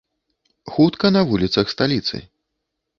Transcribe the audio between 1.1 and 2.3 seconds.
на вуліцах сталіцы.